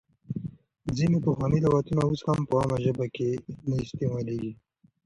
[0.97, 2.19] ځینې پخواني لغاتونه اوس
[2.49, 3.29] په عامه ژبه کې
[3.69, 4.53] نه استعمالېږي.